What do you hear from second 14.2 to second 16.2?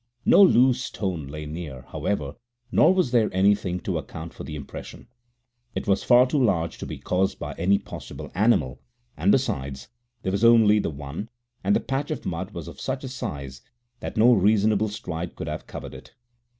reasonable stride could have covered it.